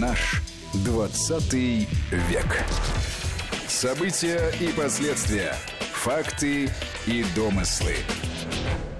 [0.00, 0.42] Наш
[0.84, 2.64] 20 век.
[3.66, 5.54] События и последствия.
[5.92, 6.68] Факты
[7.06, 7.94] и домыслы.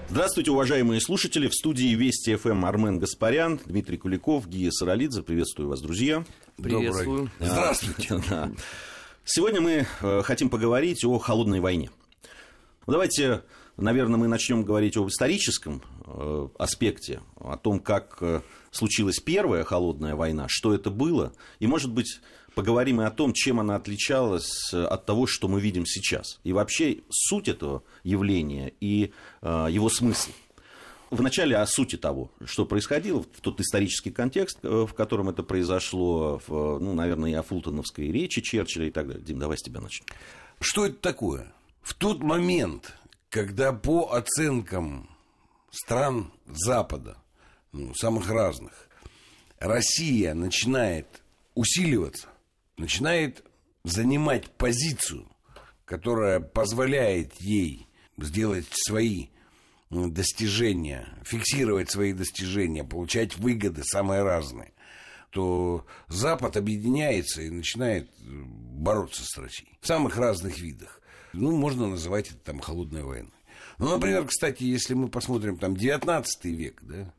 [0.08, 1.48] Здравствуйте, уважаемые слушатели.
[1.48, 5.22] В студии Вести ФМ Армен Гаспарян, Дмитрий Куликов, Гия Саралидзе.
[5.22, 6.24] Приветствую вас, друзья.
[6.56, 7.30] Приветствую.
[7.38, 7.52] Добрый.
[7.52, 8.22] Здравствуйте.
[8.30, 8.50] Да.
[9.24, 11.90] Сегодня мы э, хотим поговорить о холодной войне.
[12.86, 13.42] Давайте,
[13.76, 18.40] наверное, мы начнем говорить об историческом э, аспекте, о том, как э,
[18.76, 22.20] случилась первая холодная война, что это было, и, может быть,
[22.54, 27.00] поговорим и о том, чем она отличалась от того, что мы видим сейчас, и вообще
[27.10, 29.12] суть этого явления и
[29.42, 30.30] его смысл.
[31.10, 36.80] Вначале о сути того, что происходило, в тот исторический контекст, в котором это произошло, в,
[36.80, 39.24] ну, наверное, и о фултоновской речи Черчилля и так далее.
[39.24, 40.06] Дим, давай с тебя начнем.
[40.60, 41.52] Что это такое?
[41.82, 42.92] В тот момент,
[43.30, 45.08] когда по оценкам
[45.70, 47.18] стран Запада,
[47.76, 48.88] ну, самых разных,
[49.58, 51.22] Россия начинает
[51.54, 52.28] усиливаться,
[52.76, 53.44] начинает
[53.84, 55.28] занимать позицию,
[55.84, 59.28] которая позволяет ей сделать свои
[59.90, 64.72] достижения, фиксировать свои достижения, получать выгоды самые разные,
[65.30, 71.00] то Запад объединяется и начинает бороться с Россией в самых разных видах.
[71.34, 73.32] Ну, можно называть это там холодной войной.
[73.78, 77.12] Ну, например, кстати, если мы посмотрим там 19 век, да,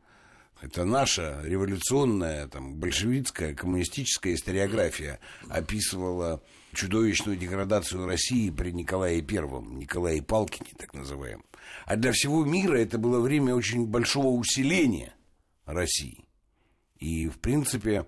[0.61, 5.19] это наша революционная, там, большевистская, коммунистическая историография
[5.49, 11.45] описывала чудовищную деградацию России при Николае Первом, Николае Палкине, так называемом.
[11.85, 15.13] А для всего мира это было время очень большого усиления
[15.65, 16.25] России.
[16.99, 18.05] И, в принципе,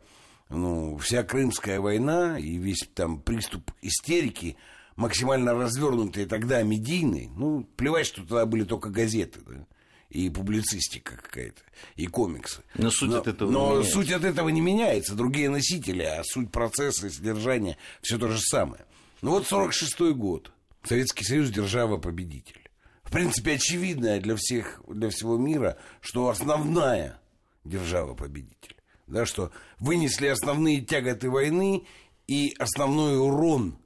[0.50, 4.58] ну, вся Крымская война и весь там приступ истерики–
[5.00, 9.66] максимально развернутые тогда медийные, ну, плевать, что тогда были только газеты, да,
[10.10, 11.62] и публицистика какая-то,
[11.96, 12.64] и комиксы.
[12.76, 13.92] Но суть но, от этого но не меняется.
[13.92, 18.40] суть от этого не меняется, другие носители, а суть процесса и содержания все то же
[18.40, 18.86] самое.
[19.22, 20.52] Ну вот 46-й год,
[20.84, 22.70] Советский Союз держава-победитель.
[23.04, 27.20] В принципе, очевидно для всех, для всего мира, что основная
[27.64, 28.76] держава-победитель.
[29.08, 31.86] Да, что вынесли основные тяготы войны
[32.28, 33.80] и основной урон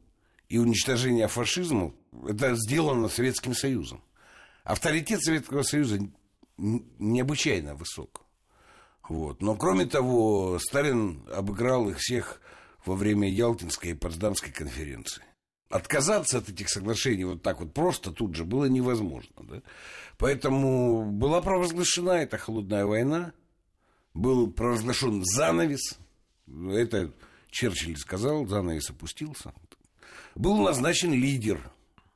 [0.49, 1.93] и уничтожения фашизма,
[2.27, 4.03] это сделано Советским Союзом.
[4.63, 5.99] Авторитет Советского Союза
[6.57, 8.21] необычайно высок.
[9.07, 9.41] Вот.
[9.41, 12.41] Но кроме того, Сталин обыграл их всех
[12.85, 15.23] во время Ялтинской и Потсдамской конференции.
[15.69, 19.33] Отказаться от этих соглашений вот так вот просто тут же было невозможно.
[19.41, 19.61] Да?
[20.17, 23.33] Поэтому была провозглашена эта холодная война,
[24.13, 25.97] был провозглашен занавес.
[26.47, 27.11] Это
[27.49, 29.51] Черчилль сказал, занавес опустился
[30.35, 31.59] был назначен лидер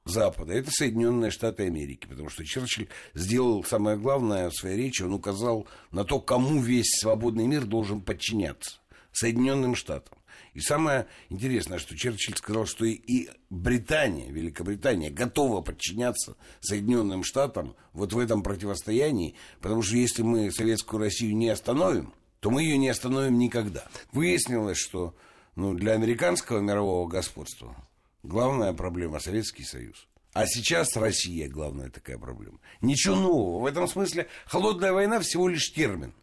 [0.10, 0.54] Запада.
[0.54, 5.68] Это Соединенные Штаты Америки, потому что Черчилль сделал самое главное в своей речи, он указал
[5.92, 8.78] на то, кому весь свободный мир должен подчиняться.
[9.12, 10.18] Соединенным Штатам.
[10.54, 18.14] И самое интересное, что Черчилль сказал, что и Британия, Великобритания готова подчиняться Соединенным Штатам вот
[18.14, 22.90] в этом противостоянии, потому что если мы Советскую Россию не остановим, то мы ее не
[22.90, 23.86] остановим никогда.
[24.12, 25.16] Выяснилось, что
[25.56, 27.76] ну, для американского мирового господства
[28.24, 30.08] главная проблема Советский Союз.
[30.34, 32.60] А сейчас Россия главная такая проблема.
[32.82, 33.64] Ничего нового.
[33.64, 36.14] В этом смысле холодная война всего лишь термин.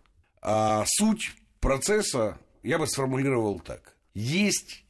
[0.40, 3.96] А суть процесса я бы сформулировал так.
[4.14, 4.84] Есть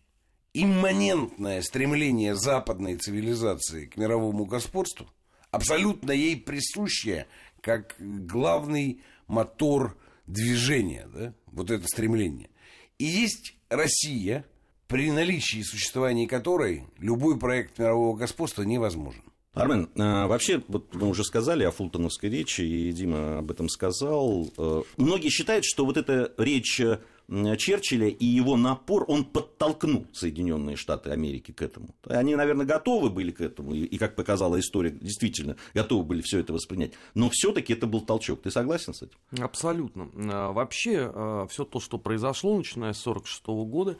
[0.52, 5.08] имманентное стремление западной цивилизации к мировому господству,
[5.50, 7.26] абсолютно ей присущее
[7.60, 12.50] как главный мотор движения, да, вот это стремление.
[12.98, 14.44] И есть Россия–
[14.94, 19.22] при наличии и существовании которой любой проект мирового господства невозможен.
[19.52, 24.48] Армен, а, вообще, вот мы уже сказали о фултоновской речи, и Дима об этом сказал.
[24.56, 26.80] Э, многие считают, что вот эта речь
[27.28, 31.88] Черчилля и его напор, он подтолкнул Соединенные Штаты Америки к этому.
[32.04, 36.52] Они, наверное, готовы были к этому, и, как показала история, действительно готовы были все это
[36.52, 36.92] воспринять.
[37.14, 38.42] Но все-таки это был толчок.
[38.42, 39.42] Ты согласен с этим?
[39.42, 40.08] Абсолютно.
[40.32, 43.96] А, вообще, все то, что произошло, начиная с 1946 года,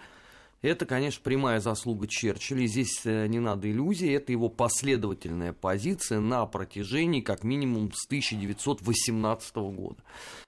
[0.69, 2.67] это, конечно, прямая заслуга Черчилля.
[2.67, 4.11] Здесь э, не надо иллюзий.
[4.11, 10.03] Это его последовательная позиция на протяжении как минимум с 1918 года.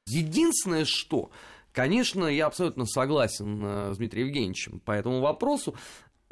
[0.07, 1.31] Единственное, что,
[1.73, 5.75] конечно, я абсолютно согласен э, с Дмитрием Евгеньевичем по этому вопросу,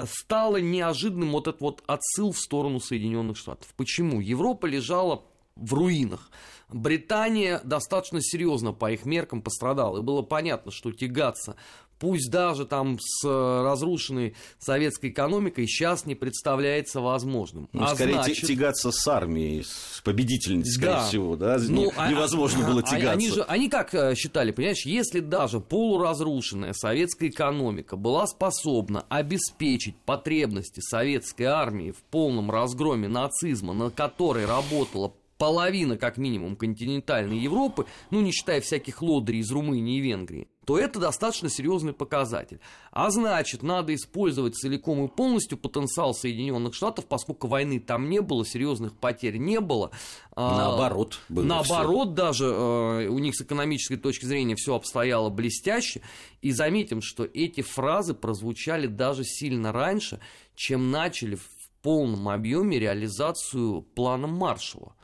[0.02, 3.68] стало неожиданным вот этот вот отсыл в сторону Соединенных Штатов.
[3.76, 4.20] Почему?
[4.20, 5.24] Европа лежала
[5.56, 6.30] в руинах.
[6.68, 9.98] Британия достаточно серьезно по их меркам пострадала.
[9.98, 11.56] И было понятно, что тягаться
[11.98, 17.68] пусть даже там с э, разрушенной советской экономикой, сейчас не представляется возможным.
[17.72, 18.46] Ну, а скорее значит...
[18.46, 21.06] тягаться с армией, с победительницей, скорее да.
[21.06, 21.58] всего, да?
[21.68, 23.12] Ну, а, невозможно а, было тягаться.
[23.12, 29.96] Они, же, они как э, считали, понимаешь, если даже полуразрушенная советская экономика была способна обеспечить
[30.04, 37.86] потребности советской армии в полном разгроме нацизма, на которой работала половина, как минимум, континентальной Европы,
[38.10, 42.60] ну, не считая всяких лодырей из Румынии и Венгрии, то это достаточно серьезный показатель.
[42.90, 48.44] А значит, надо использовать целиком и полностью потенциал Соединенных Штатов, поскольку войны там не было,
[48.44, 49.90] серьезных потерь не было.
[50.36, 52.14] А, наоборот, было Наоборот, все.
[52.14, 56.00] даже э, у них с экономической точки зрения все обстояло блестяще.
[56.40, 60.20] И заметим, что эти фразы прозвучали даже сильно раньше,
[60.54, 61.48] чем начали в
[61.82, 64.94] полном объеме реализацию плана Маршалла.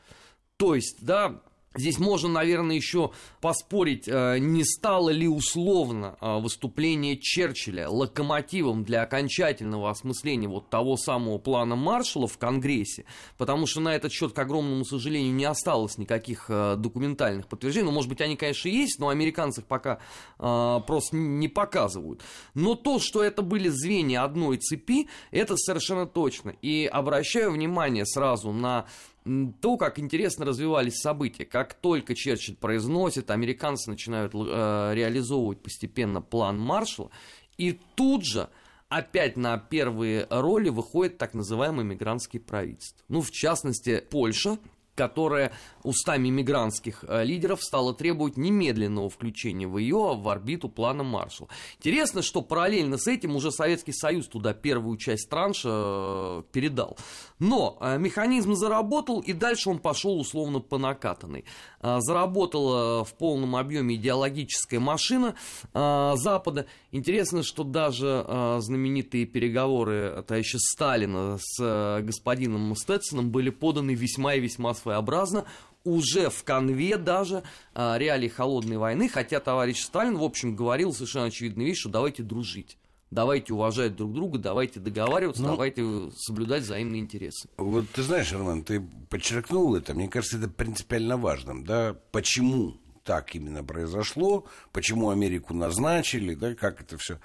[0.57, 1.41] То есть, да,
[1.73, 9.03] Здесь можно, наверное, еще поспорить, э, не стало ли условно э, выступление Черчилля локомотивом для
[9.03, 13.05] окончательного осмысления вот того самого плана Маршалла в Конгрессе,
[13.37, 17.85] потому что на этот счет, к огромному сожалению, не осталось никаких э, документальных подтверждений.
[17.85, 19.99] Ну, может быть, они, конечно, есть, но американцев пока
[20.37, 22.21] просто не показывают.
[22.53, 26.51] Но то, что это были звенья одной цепи, это совершенно точно.
[26.61, 28.85] И обращаю внимание сразу на
[29.23, 31.45] то, как интересно развивались события.
[31.45, 37.11] Как только Черчилль произносит, американцы начинают э, реализовывать постепенно план Маршалла,
[37.57, 38.49] и тут же
[38.89, 42.99] опять на первые роли выходит так называемое мигрантские правительства.
[43.07, 44.57] Ну, в частности, Польша,
[45.01, 45.51] которая
[45.81, 51.49] устами мигрантских э, лидеров стала требовать немедленного включения в ее в орбиту плана Маршалла.
[51.77, 56.99] Интересно, что параллельно с этим уже Советский Союз туда первую часть транша э, передал.
[57.39, 61.45] Но э, механизм заработал, и дальше он пошел условно по накатанной.
[61.81, 65.33] Заработала в полном объеме идеологическая машина
[65.73, 66.67] Запада.
[66.91, 68.25] Интересно, что даже
[68.59, 75.45] знаменитые переговоры товарища Сталина с господином Стетсоном были поданы весьма и весьма своеобразно
[75.83, 77.43] уже в конве даже
[77.73, 82.23] а, реалий холодной войны, хотя товарищ Сталин, в общем, говорил совершенно очевидную вещь, что давайте
[82.23, 82.77] дружить.
[83.09, 85.83] Давайте уважать друг друга, давайте договариваться, ну, давайте
[86.15, 87.49] соблюдать взаимные интересы.
[87.57, 88.79] Вот ты знаешь, Роман, ты
[89.09, 96.35] подчеркнул это, мне кажется, это принципиально важным, да, почему так именно произошло, почему Америку назначили,
[96.35, 97.19] да, как это все.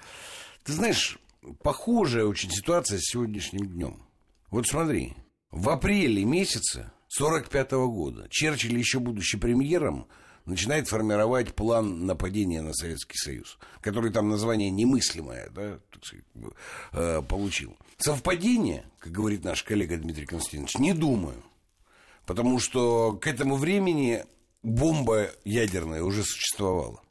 [0.63, 1.19] Ты знаешь,
[1.61, 4.03] похожая очень ситуация с сегодняшним днем.
[4.49, 5.13] Вот смотри,
[5.51, 10.07] в апреле месяце 1945 года Черчилль, еще будучи премьером,
[10.45, 15.79] начинает формировать план нападения на Советский Союз, который там название немыслимое да,
[16.93, 17.77] э, получил.
[17.97, 21.43] Совпадение, как говорит наш коллега Дмитрий Константинович, не думаю.
[22.25, 24.25] Потому что к этому времени
[24.67, 27.01] бомба ядерная уже существовала.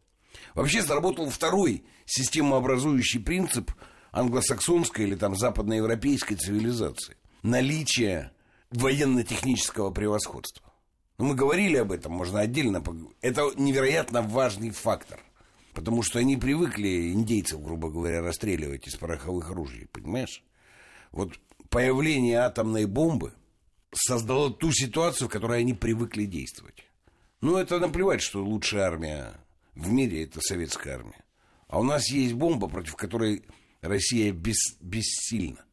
[0.54, 3.72] Вообще сработал второй системообразующий принцип
[4.12, 7.16] англосаксонской или там западноевропейской цивилизации.
[7.42, 8.32] Наличие
[8.70, 10.72] военно-технического превосходства.
[11.18, 13.16] Но мы говорили об этом, можно отдельно поговорить.
[13.22, 15.20] Это невероятно важный фактор.
[15.72, 20.42] Потому что они привыкли индейцев, грубо говоря, расстреливать из пороховых ружей, понимаешь?
[21.12, 21.38] Вот
[21.68, 23.34] появление атомной бомбы
[23.94, 26.85] создало ту ситуацию, в которой они привыкли действовать.
[27.40, 29.34] Ну, это наплевать, что лучшая армия
[29.74, 31.24] в мире– это советская армия.
[31.68, 33.44] А у нас есть бомба, против которой
[33.82, 35.64] Россия бес, бессильна.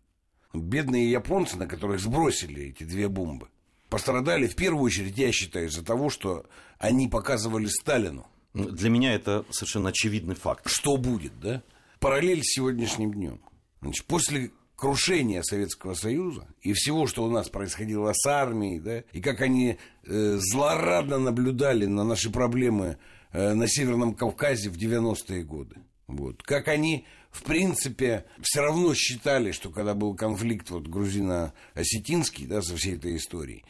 [0.53, 3.49] Бедные японцы, на которых сбросили эти две бомбы,
[3.89, 6.45] пострадали в первую очередь, я считаю, из-за того, что
[6.77, 8.27] они показывали Сталину.
[8.53, 10.69] Ну, для меня это совершенно очевидный факт.
[10.69, 11.63] Что будет, да?
[11.99, 13.41] Параллель с сегодняшним днем.
[13.81, 14.51] Значит, после
[14.83, 19.77] крушения Советского Союза и всего, что у нас происходило с армией, да, и как они
[20.05, 22.97] э, злорадно наблюдали на наши проблемы
[23.31, 25.77] э, на Северном Кавказе в 90-е годы.
[26.07, 26.43] Вот.
[26.43, 32.75] Как они в принципе, все равно считали, что когда был конфликт вот грузино-осетинский, да, со
[32.75, 33.63] всей этой историей,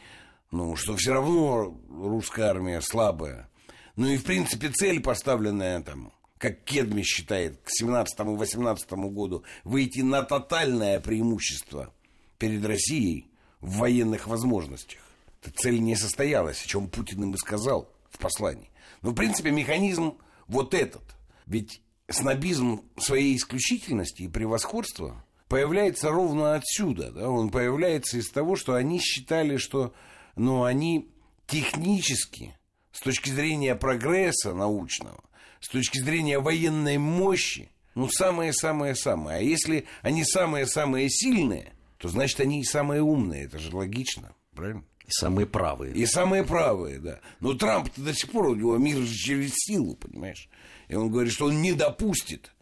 [0.50, 3.48] ну, что все равно русская армия слабая.
[3.94, 6.12] Ну и, в принципе, цель, поставленная там,
[6.44, 11.90] как Кедми считает, к 17-18 году, выйти на тотальное преимущество
[12.36, 13.30] перед Россией
[13.62, 15.00] в военных возможностях.
[15.40, 18.68] Эта цель не состоялась, о чем Путин им и сказал в послании.
[19.00, 21.02] Но, в принципе, механизм вот этот.
[21.46, 27.10] Ведь снобизм своей исключительности и превосходства появляется ровно отсюда.
[27.10, 27.30] Да?
[27.30, 29.94] Он появляется из того, что они считали, что
[30.36, 31.10] ну, они
[31.46, 32.54] технически,
[32.92, 35.24] с точки зрения прогресса научного,
[35.64, 39.38] с точки зрения военной мощи, ну, самые-самые-самые.
[39.38, 43.44] А если они самые-самые силные, то значит они и самые умные.
[43.44, 44.84] Это же логично, правильно?
[45.06, 45.94] И самые правые.
[45.94, 47.20] И самые правые, да.
[47.40, 50.50] Но Трамп до сих пор, у него мир через силу, понимаешь?
[50.88, 52.52] И он говорит, что он не допустит,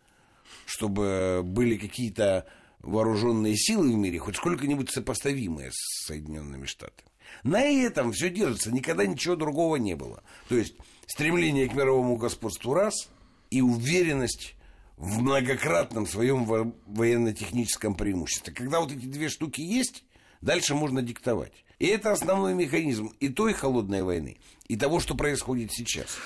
[0.64, 2.46] чтобы были какие-то
[2.78, 7.10] вооруженные силы в мире, хоть сколько-нибудь сопоставимые с Соединенными Штатами.
[7.42, 10.22] На этом все держится, никогда ничего другого не было.
[10.48, 10.74] То есть
[11.06, 13.08] стремление к мировому господству раз
[13.50, 14.54] и уверенность
[14.96, 18.52] в многократном своем во- военно-техническом преимуществе.
[18.52, 20.04] Когда вот эти две штуки есть,
[20.40, 21.52] дальше можно диктовать.
[21.78, 26.16] И это основной механизм и той холодной войны, и того, что происходит сейчас.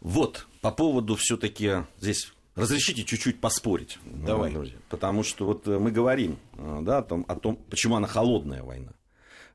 [0.00, 3.98] Вот, по поводу все-таки здесь разрешите чуть-чуть поспорить.
[4.04, 4.52] Давай.
[4.52, 4.76] друзья.
[4.88, 8.62] Потому что вот э, мы говорим э, да, о, том, о том, почему она холодная
[8.62, 8.92] война.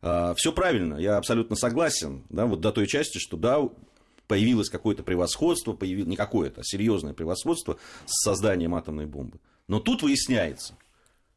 [0.01, 3.67] Все правильно, я абсолютно согласен, да, вот до той части, что да,
[4.27, 9.39] появилось какое-то превосходство, появилось не какое-то, а серьезное превосходство с созданием атомной бомбы.
[9.67, 10.77] Но тут выясняется,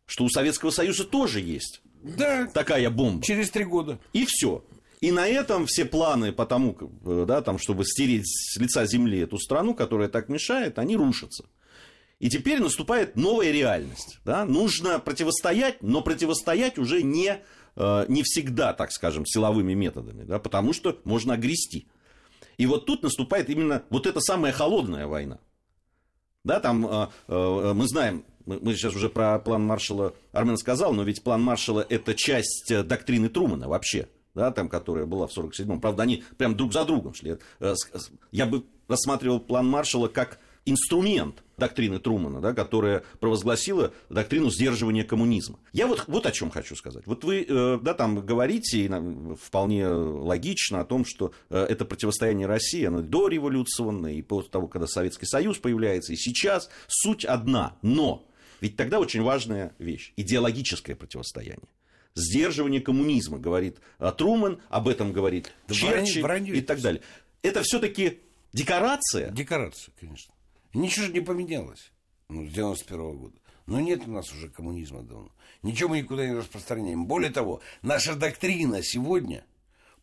[0.07, 3.25] что у Советского Союза тоже есть Да, такая бомба.
[3.25, 3.99] через три года.
[4.13, 4.65] И все.
[5.01, 9.19] И на этом все планы по тому, э, да, там, чтобы стереть с лица земли
[9.19, 11.47] эту страну, которая так мешает, они рушатся.
[12.21, 14.21] И теперь наступает новая реальность.
[14.25, 14.45] Да?
[14.45, 17.43] Нужно противостоять, но противостоять уже не,
[17.77, 21.87] не всегда, так скажем, силовыми методами, да, потому что можно огрести.
[22.59, 25.39] И вот тут наступает именно вот эта самая холодная война.
[26.45, 31.05] Да, там э, э, мы знаем, мы, сейчас уже про план Маршала Армен сказал, но
[31.05, 35.81] ведь план Маршала это часть э, доктрины Трумана вообще, да, там, которая была в 47-м.
[35.81, 37.39] Правда, они прям друг за другом шли.
[37.61, 37.75] Э,
[38.33, 45.59] Я бы рассматривал план Маршала как инструмент доктрины Трумана, да, которая провозгласила доктрину сдерживания коммунизма.
[45.73, 47.07] Я вот, вот о чем хочу сказать.
[47.07, 48.89] Вот вы э, да, там говорите
[49.41, 54.87] вполне логично о том, что э, это противостояние России, оно дореволюционное, и после того, когда
[54.87, 57.77] Советский Союз появляется, и сейчас суть одна.
[57.83, 58.27] Но
[58.61, 61.69] ведь тогда очень важная вещь– идеологическое противостояние.
[62.15, 67.03] Сдерживание коммунизма, говорит э, Труман, об этом говорит Да Черчилль вранье и так далее.
[67.43, 68.21] Это все-таки
[68.53, 70.32] декорация, Декорация, конечно.
[70.75, 71.93] Ничего же не поменялось
[72.29, 73.39] ну, с 91 года.
[73.67, 75.31] Но нет у нас уже коммунизма давно.
[75.63, 77.07] Ничего мы никуда не распространяем.
[77.07, 79.45] Более того, наша доктрина сегодня,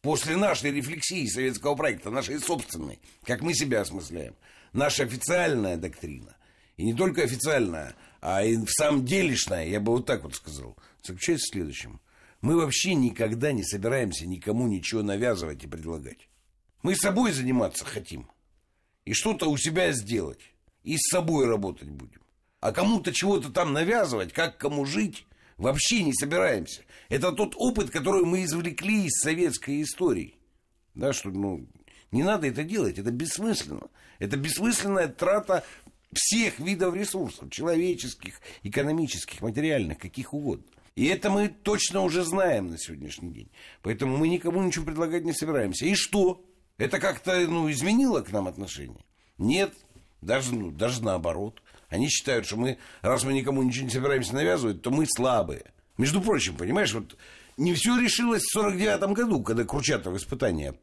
[0.02, 4.36] после нашей рефлексии советского проекта, нашей собственной, как мы себя осмысляем,
[4.72, 6.38] наша официальная доктрина,
[6.78, 10.78] и не только официальная, а и в самом делешная, я бы вот так вот сказал,
[11.04, 12.00] заключается в следующем.
[12.42, 16.30] Мы вообще никогда не собираемся никому ничего навязывать и предлагать.
[16.82, 18.32] Мы собой заниматься хотим
[19.04, 20.40] и что-то у себя сделать.
[20.84, 22.22] И с собой работать будем.
[22.60, 25.26] А кому-то чего-то там навязывать, как кому жить,
[25.58, 26.82] вообще не собираемся.
[27.10, 30.36] Это тот опыт, который мы извлекли из советской истории.
[30.96, 31.68] Да, что, ну,
[32.12, 33.88] не надо это делать, это бессмысленно.
[34.20, 35.64] Это бессмысленная трата
[36.12, 40.66] всех видов ресурсов, человеческих, экономических, материальных, каких угодно.
[40.96, 43.52] И это мы точно уже знаем на сегодняшний день.
[43.82, 45.86] Поэтому мы никому ничего предлагать не собираемся.
[45.86, 46.44] И что?
[46.78, 49.06] Это как-то ну, изменило к нам отношение?
[49.38, 49.74] Нет,
[50.22, 51.62] даже, ну, даже наоборот.
[51.90, 55.72] Они считают, что мы, раз мы никому ничего не собираемся навязывать, то мы слабые.
[55.98, 57.18] Между прочим, понимаешь, вот
[57.58, 60.76] не все решилось в 49 году, когда Курчатов испытания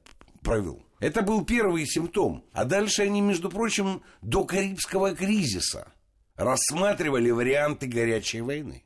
[0.42, 0.82] провел.
[1.00, 2.44] Это был первый симптом.
[2.52, 5.92] А дальше они, между прочим, до Карибского кризиса
[6.36, 8.84] рассматривали варианты горячей войны.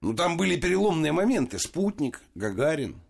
[0.00, 1.58] Ну, там были переломные моменты.
[1.58, 3.00] Спутник, Гагарин.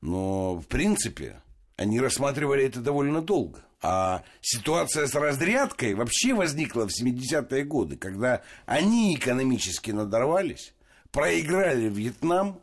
[0.00, 1.40] Но, в принципе,
[1.76, 3.64] они рассматривали это довольно долго.
[3.84, 10.72] А ситуация с разрядкой вообще возникла в 70-е годы, когда они экономически надорвались,
[11.10, 12.60] проиграли Вьетнам,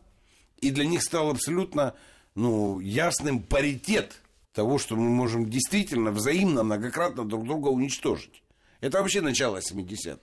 [0.61, 1.93] и для них стал абсолютно
[2.35, 4.21] ну, ясным паритет
[4.53, 8.41] того, что мы можем действительно взаимно многократно друг друга уничтожить.
[8.79, 10.19] Это вообще начало 70-х.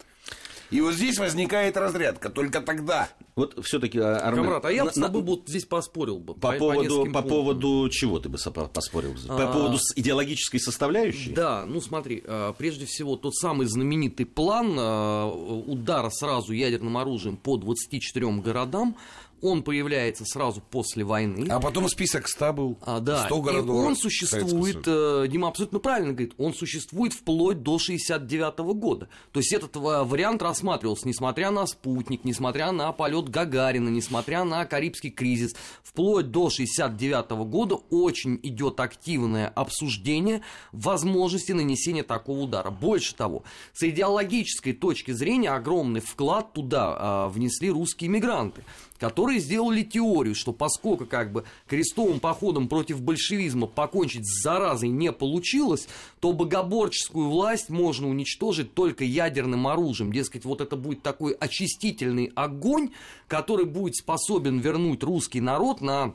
[0.70, 3.08] И вот здесь возникает разрядка, только тогда.
[3.36, 4.44] Вот все-таки, Армен...
[4.44, 6.34] Камрад, а я бы на- с тобой вот здесь поспорил бы.
[6.34, 8.38] По, поводу, нескольким по поводу чего ты бы
[8.72, 9.14] поспорил?
[9.28, 9.52] По А.
[9.52, 11.30] поводу с- идеологической составляющей?
[11.32, 15.24] Да, ну смотри, э, прежде всего тот самый знаменитый план э,
[15.66, 18.96] удара сразу ядерным оружием по 24 городам,
[19.42, 21.46] он появляется сразу после войны.
[21.50, 22.78] А потом список 100 был.
[22.82, 27.12] А, да, 100 и городов он Советского существует, э, Дима абсолютно правильно говорит, он существует
[27.12, 29.08] вплоть до 69 года.
[29.32, 34.64] То есть этот э, вариант рассматривался, несмотря на спутник, несмотря на полет Гагарина, несмотря на
[34.64, 42.70] Карибский кризис, вплоть до 69 года очень идет активное обсуждение возможности нанесения такого удара.
[42.70, 48.62] Больше того, с идеологической точки зрения огромный вклад туда а, внесли русские мигранты
[48.98, 55.12] которые сделали теорию, что поскольку как бы крестовым походом против большевизма покончить с заразой не
[55.12, 55.88] получилось,
[56.20, 60.12] то богоборческую власть можно уничтожить только ядерным оружием.
[60.12, 62.90] Дескать, вот это будет такой очистительный огонь,
[63.28, 66.14] который будет способен вернуть русский народ на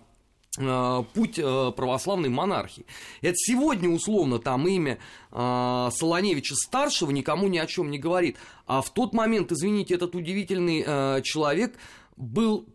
[0.58, 2.86] э, путь э, православной монархии.
[3.22, 4.98] Это сегодня, условно, там имя
[5.32, 8.38] э, Солоневича старшего никому ни о чем не говорит.
[8.68, 11.76] А в тот момент, извините, этот удивительный человек
[12.22, 12.68] был.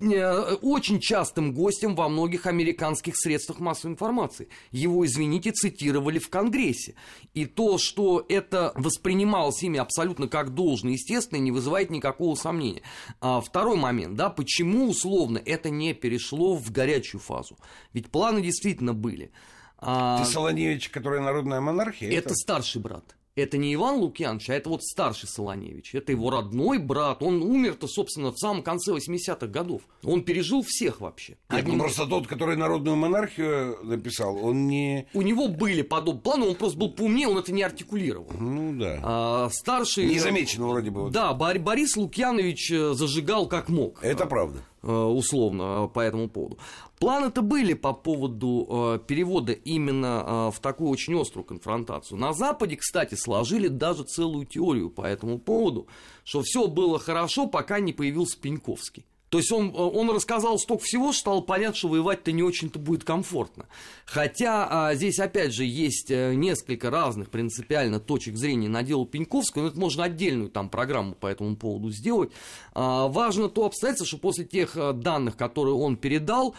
[0.00, 4.48] Э, очень частым гостем во многих американских средствах массовой информации.
[4.70, 6.94] Его, извините, цитировали в Конгрессе.
[7.34, 12.82] И то, что это воспринималось ими абсолютно как должное, естественно, не вызывает никакого сомнения.
[13.20, 17.58] А второй момент, да, почему условно это не перешло в горячую фазу?
[17.92, 19.30] Ведь планы действительно были.
[19.78, 20.22] А...
[20.22, 22.08] Ты Солоневич, который народная монархия?
[22.10, 25.94] Это, это старший брат это не Иван Лукьянович, а это вот старший Солоневич.
[25.94, 27.22] Это его родной брат.
[27.22, 29.82] Он умер-то, собственно, в самом конце 80-х годов.
[30.02, 31.36] Он пережил всех вообще.
[31.50, 31.78] Нет, Одним...
[31.78, 35.06] ну просто тот, который народную монархию написал, он не...
[35.14, 38.30] У него были подобные планы, он просто был поумнее, он это не артикулировал.
[38.38, 39.00] Ну да.
[39.02, 40.06] А, старший...
[40.06, 41.02] Незамеченно вроде бы.
[41.02, 41.12] Вот.
[41.12, 44.02] Да, Борис Лукьянович э, зажигал как мог.
[44.02, 44.60] Это правда.
[44.82, 46.58] Э, условно, э, по этому поводу.
[46.98, 52.18] Планы-то были по поводу э, перевода именно в такую очень острую конфронтацию.
[52.18, 55.86] На Западе, кстати, сложили даже целую теорию по этому поводу,
[56.24, 59.04] что все было хорошо, пока не появился Пеньковский.
[59.30, 63.04] То есть он, он рассказал столько всего, что стало понятно, что воевать-то не очень-то будет
[63.04, 63.66] комфортно.
[64.04, 69.62] Хотя а, здесь, опять же, есть э, несколько разных принципиально точек зрения на дело Пеньковского,
[69.62, 72.32] но это можно отдельную там программу по этому поводу сделать.
[72.74, 76.56] А, важно то обстоятельство, что после тех э, данных, которые он передал,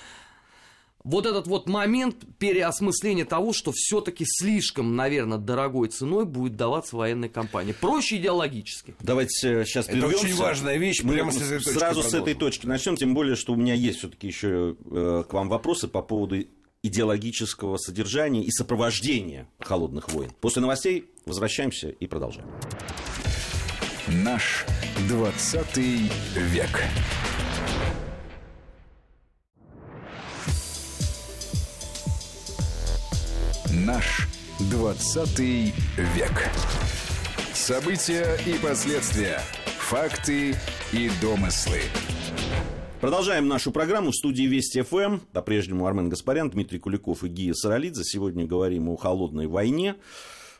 [1.04, 7.30] вот этот вот момент переосмысления того, что все-таки слишком, наверное, дорогой ценой будет даваться военной
[7.30, 7.74] компании.
[7.74, 8.96] Проще идеологически.
[9.00, 10.26] Давайте сейчас Это прервемся.
[10.26, 11.02] очень важная вещь.
[11.04, 14.00] Мы прямо с этой сразу с этой точки начнем, тем более, что у меня есть
[14.00, 16.38] все-таки еще э, к вам вопросы по поводу
[16.84, 20.32] идеологического содержания и сопровождения холодных войн.
[20.42, 22.48] После новостей возвращаемся и продолжаем.
[24.08, 24.66] Наш
[25.08, 26.84] 20 век.
[33.86, 34.28] Наш
[34.70, 36.50] 20 век.
[37.54, 39.40] События и последствия.
[39.80, 40.56] Факты
[40.92, 41.80] и домыслы.
[43.00, 45.20] Продолжаем нашу программу в студии Вести ФМ.
[45.32, 48.04] По-прежнему Армен Гаспарян, Дмитрий Куликов и Гия Саралидзе.
[48.04, 49.96] Сегодня говорим о холодной войне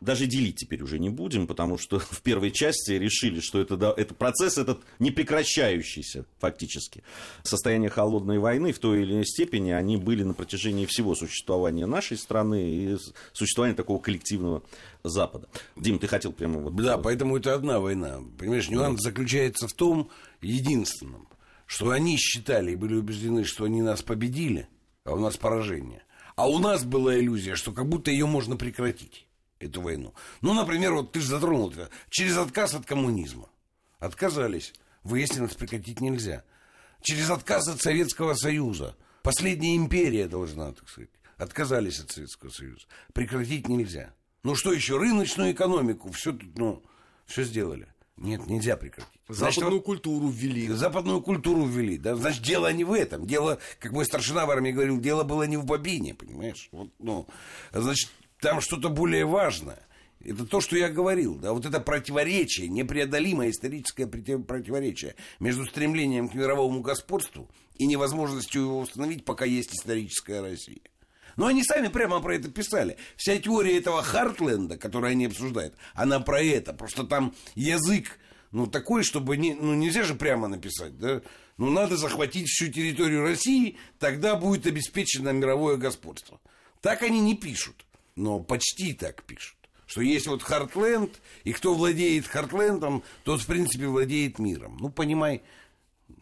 [0.02, 3.94] даже делить теперь уже не будем, потому что в первой части решили, что это, да,
[3.96, 7.04] это процесс этот не прекращающийся фактически.
[7.44, 12.18] Состояние холодной войны в той или иной степени они были на протяжении всего существования нашей
[12.18, 12.98] страны и
[13.32, 14.64] существования такого коллективного
[15.04, 15.48] Запада.
[15.76, 16.76] Дим, ты хотел прямо вот...
[16.76, 18.20] Да, поэтому это одна война.
[18.38, 19.10] Понимаешь, нюанс да.
[19.10, 20.10] заключается в том,
[20.42, 21.28] единственном,
[21.68, 24.68] что они считали и были убеждены, что они нас победили,
[25.04, 26.04] а у нас поражение.
[26.36, 29.28] А у нас была иллюзия, что как будто ее можно прекратить
[29.62, 30.14] эту войну.
[30.42, 31.90] Ну, например, вот ты же затронул это.
[32.10, 33.50] Через отказ от коммунизма.
[34.00, 34.74] Отказались.
[35.04, 36.44] Выяснилось, прекратить нельзя.
[37.02, 38.96] Через отказ от Советского Союза.
[39.24, 41.10] Последняя империя должна, так сказать.
[41.38, 42.86] Отказались от Советского Союза.
[43.14, 44.14] Прекратить нельзя.
[44.44, 44.98] Ну что еще?
[44.98, 46.12] Рыночную экономику.
[46.12, 46.84] Все тут, ну,
[47.26, 47.88] все сделали.
[48.18, 49.10] Нет, нельзя прекратить.
[49.28, 50.68] Значит, западную вот, культуру ввели.
[50.68, 51.98] Западную культуру ввели.
[51.98, 52.16] Да?
[52.16, 53.26] Значит, дело не в этом.
[53.26, 56.70] Дело, как мой старшина в армии говорил, дело было не в бобине, понимаешь?
[56.72, 57.28] Вот, ну,
[57.74, 59.80] значит, там что-то более важное.
[60.24, 66.36] Это то, что я говорил, да, вот это противоречие, непреодолимое историческое противоречие между стремлением к
[66.36, 70.82] мировому господству и невозможностью его установить, пока есть историческая Россия.
[71.38, 72.98] Но они сами прямо про это писали.
[73.16, 76.74] Вся теория этого Хартленда, которую они обсуждают, она про это.
[76.74, 78.20] Просто там язык,
[78.52, 81.22] ну, такой, чтобы не, ну, нельзя же прямо написать, да.
[81.58, 86.40] Ну, надо захватить всю территорию России, тогда будет обеспечено мировое господство.
[86.82, 89.58] Так они не пишут но почти так пишут.
[89.86, 94.78] Что есть вот Хартленд, и кто владеет Хартлендом, тот, в принципе, владеет миром.
[94.80, 95.42] Ну, понимай,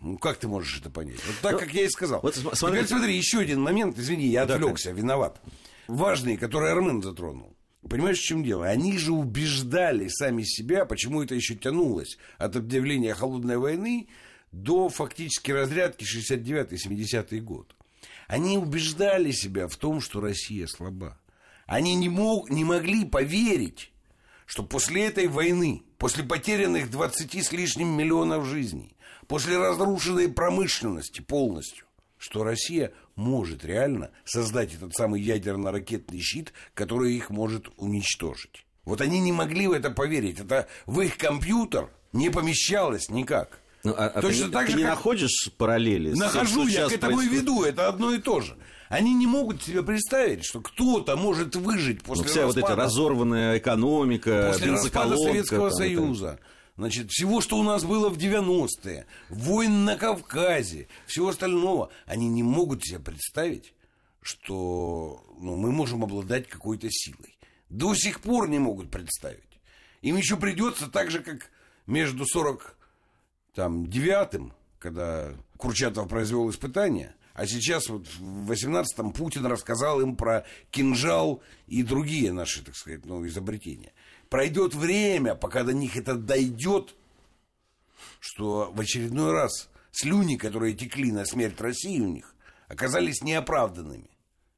[0.01, 1.19] ну, как ты можешь это понять?
[1.27, 2.19] Вот так, ну, как я и сказал.
[2.21, 5.41] Вот, смотри, Теперь смотри, еще один момент, извини, я отвлекся, да, виноват.
[5.87, 7.55] Важный, который Армен затронул.
[7.87, 8.65] Понимаешь, в чем дело?
[8.65, 14.09] Они же убеждали сами себя, почему это еще тянулось от объявления холодной войны
[14.51, 17.75] до фактически разрядки 69-70 год.
[18.27, 21.18] Они убеждали себя в том, что Россия слаба.
[21.69, 23.91] Они не, мог, не могли поверить,
[24.47, 28.95] что после этой войны, после потерянных 20 с лишним миллионов жизней,
[29.27, 31.85] после разрушенной промышленности полностью,
[32.17, 38.65] что Россия может реально создать этот самый ядерно-ракетный щит, который их может уничтожить.
[38.83, 40.39] Вот они не могли в это поверить.
[40.39, 43.59] Это в их компьютер не помещалось никак.
[43.83, 44.95] Ну, а, а Точно ты, так ты же, не как...
[44.95, 46.13] находишь параллели?
[46.13, 47.31] Нахожу, я к этому происходит?
[47.31, 47.63] и веду.
[47.63, 48.57] Это одно и то же.
[48.89, 52.81] Они не могут себе представить, что кто-то может выжить после ну, вся распада, вот эта
[52.81, 56.39] разорванная экономика, после распада Советского там, Союза.
[56.75, 62.41] значит, всего, что у нас было в 90-е, войн на Кавказе, всего остального, они не
[62.41, 63.75] могут себе представить,
[64.23, 67.37] что ну, мы можем обладать какой-то силой.
[67.69, 69.43] До сих пор не могут представить.
[70.01, 71.51] Им еще придется так же, как
[71.85, 80.45] между 49-м, когда Курчатов произвел испытания, а сейчас вот в 18-м Путин рассказал им про
[80.71, 83.93] кинжал и другие наши, так сказать, ну, изобретения.
[84.27, 86.95] Пройдет время, пока до них это дойдет,
[88.19, 92.35] что в очередной раз слюни, которые текли на смерть России у них,
[92.67, 94.09] оказались неоправданными.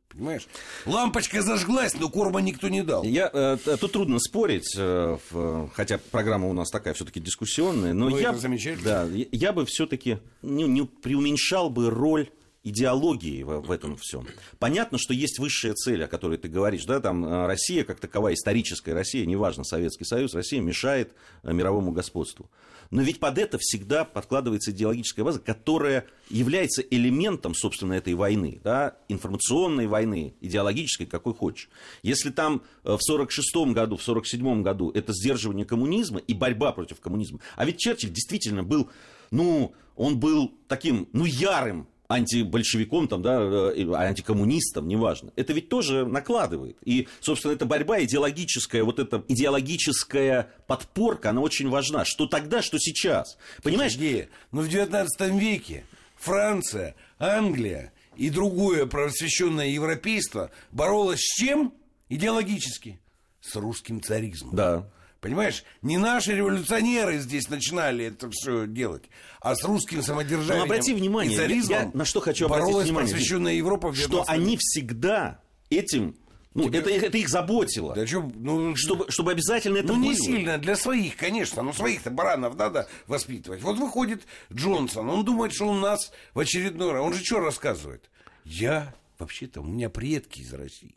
[0.10, 0.48] Понимаешь?
[0.88, 3.04] Лампочка зажглась, но корма никто не дал.
[3.04, 8.10] Я, э, тут трудно спорить, э, в, хотя программа у нас такая все-таки дискуссионная, но
[8.10, 8.36] Ну, я,
[8.84, 12.32] да, я, я бы все-таки не, не преуменьшал бы роль
[12.64, 14.28] идеологии в, в этом всем.
[14.60, 18.36] Понятно, что есть высшая цель, о которой ты говоришь, да, там э, Россия как таковая,
[18.36, 22.50] историческая Россия, неважно, Советский Союз, Россия мешает э, мировому господству.
[22.92, 28.98] Но ведь под это всегда подкладывается идеологическая база, которая является элементом, собственно, этой войны, да,
[29.08, 31.70] информационной войны, идеологической, какой хочешь.
[32.04, 37.00] Если там э, в 46 году, в 47 году это сдерживание коммунизма и борьба против
[37.00, 38.90] коммунизма, а ведь Черчилль действительно был,
[39.32, 45.32] ну, он был таким, ну, ярым антибольшевиком, там, да, э, антикоммунистом, неважно.
[45.36, 46.78] Это ведь тоже накладывает.
[46.84, 52.06] И, собственно, эта борьба идеологическая, вот эта идеологическая подпорка, она очень важна.
[52.06, 53.38] Что тогда, что сейчас.
[53.64, 53.94] Понимаешь?
[53.94, 55.86] Сергей, но в 19 веке
[56.18, 61.74] Франция, Англия и другое просвещенное европейство боролось с чем?
[62.10, 63.00] Идеологически.
[63.40, 64.56] С русским царизмом.
[64.56, 64.92] Да.
[65.22, 69.04] Понимаешь, не наши революционеры здесь начинали это все делать,
[69.40, 73.14] а с русским самодержанием Но обрати внимание, и царизмом я на что хочу обратить внимание,
[73.14, 76.16] просвещенная Европа в Что 19 они всегда этим,
[76.56, 77.94] ну, это, это их заботило.
[77.94, 80.18] Да чё, ну, Чтобы, чтобы обязательно это Ну, не было.
[80.18, 81.62] сильно, для своих, конечно.
[81.62, 83.62] Но своих-то баранов надо воспитывать.
[83.62, 87.04] Вот выходит Джонсон, он думает, что у нас в очередной раз...
[87.04, 88.10] Он же что рассказывает?
[88.44, 90.96] Я, вообще-то, у меня предки из России.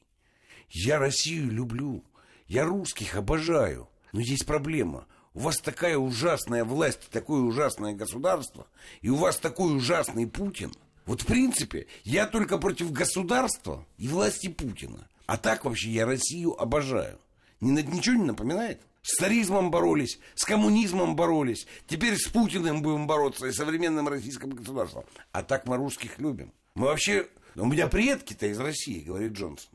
[0.70, 2.02] Я Россию люблю.
[2.48, 3.88] Я русских обожаю.
[4.14, 5.06] Но есть проблема.
[5.34, 8.68] У вас такая ужасная власть, такое ужасное государство,
[9.00, 10.72] и у вас такой ужасный Путин.
[11.04, 15.08] Вот, в принципе, я только против государства и власти Путина.
[15.26, 17.18] А так вообще я Россию обожаю.
[17.60, 18.80] Ни, на- ничего не напоминает?
[19.02, 21.66] С царизмом боролись, с коммунизмом боролись.
[21.88, 25.04] Теперь с Путиным будем бороться и современным российским государством.
[25.32, 26.52] А так мы русских любим.
[26.76, 27.26] Мы вообще...
[27.56, 29.72] У меня предки-то из России, говорит Джонсон.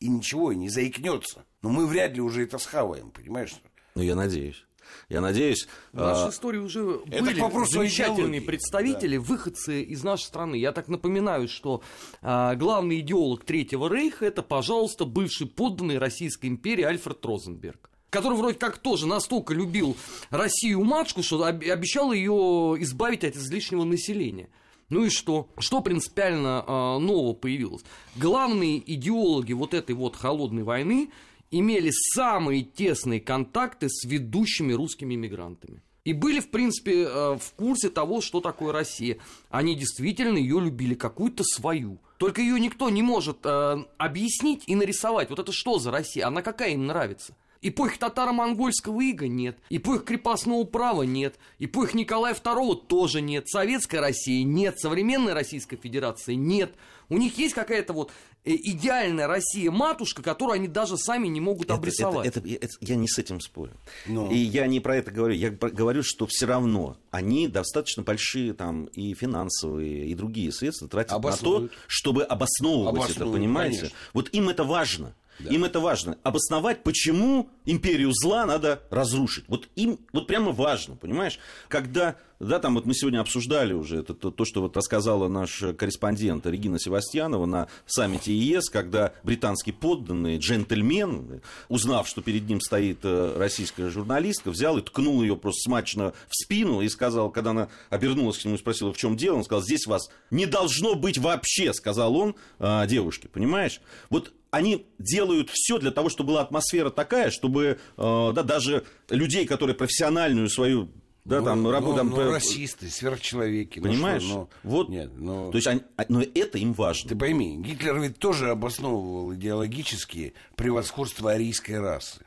[0.00, 1.44] И ничего, и не заикнется.
[1.60, 3.54] Но мы вряд ли уже это схаваем, понимаешь?
[3.94, 4.64] Ну, я надеюсь.
[5.08, 5.68] Я надеюсь.
[5.92, 8.40] В нашей а, истории уже это были замечательные идеологии.
[8.40, 10.56] представители, выходцы из нашей страны.
[10.56, 11.82] Я так напоминаю, что
[12.20, 18.58] а, главный идеолог Третьего Рейха это, пожалуйста, бывший подданный Российской империи Альфред Розенберг который вроде
[18.58, 19.96] как тоже настолько любил
[20.28, 24.50] Россию матушку, что об- обещал ее избавить от излишнего населения.
[24.90, 25.48] Ну и что?
[25.58, 27.82] Что принципиально а, нового появилось?
[28.16, 31.10] Главные идеологи вот этой вот холодной войны
[31.52, 35.82] имели самые тесные контакты с ведущими русскими мигрантами.
[36.04, 39.18] И были, в принципе, э, в курсе того, что такое Россия.
[39.50, 41.98] Они действительно ее любили, какую-то свою.
[42.18, 45.30] Только ее никто не может э, объяснить и нарисовать.
[45.30, 46.26] Вот это что за Россия?
[46.26, 47.36] Она какая им нравится?
[47.64, 54.42] Эпохи татаро-монгольского ига нет, эпохи крепостного права нет, эпохи Николая II тоже нет, советской России
[54.42, 56.74] нет, современной Российской Федерации нет.
[57.12, 58.10] У них есть какая-то вот
[58.44, 62.26] э, идеальная Россия-матушка, которую они даже сами не могут это- обрисовать.
[62.26, 63.72] это- это- это- я не с этим спорю.
[64.06, 64.30] Ну.
[64.30, 65.34] И я не про это говорю.
[65.34, 71.22] Я говорю, что все равно они достаточно большие там и финансовые, и другие средства тратят
[71.22, 73.78] на то, чтобы обосновывать это, Обоснуют, понимаете?
[73.78, 73.96] конечно.
[74.14, 75.14] Вот им это важно.
[75.40, 76.18] Им это важно.
[76.22, 79.44] Обосновать, почему империю зла надо разрушить.
[79.48, 81.38] Вот им вот прямо важно, понимаешь?
[81.68, 85.62] Когда, да, там вот мы сегодня обсуждали уже это, то, то, что вот рассказала наш
[85.78, 93.00] корреспондент Регина Севастьянова на саммите ЕС, когда британский подданный, джентльмен, узнав, что перед ним стоит
[93.02, 97.68] э, российская журналистка, взял и ткнул ее просто смачно в спину и сказал, когда она
[97.90, 101.18] обернулась к нему и спросила, в чем дело, он сказал, здесь вас не должно быть
[101.18, 103.80] вообще, сказал он э, девушке, понимаешь?
[104.10, 109.46] Вот они делают все для того, чтобы была атмосфера такая, чтобы э, да, даже людей,
[109.46, 110.90] которые профессиональную свою
[111.24, 113.78] да, Ну, там, ну, работу, там, ну, расисты, сверхчеловеки.
[113.78, 114.22] ну понимаешь?
[114.22, 117.08] что, ну, вот, Нет, ну, то есть, они- а- но это им важно.
[117.08, 122.26] Ты пойми, Гитлер ведь тоже обосновывал идеологически превосходство арийской расы.